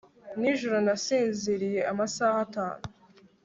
nijoro 0.39 0.77
nasinziriye 0.85 1.81
amasaha 1.91 2.37
atanu 2.45 2.83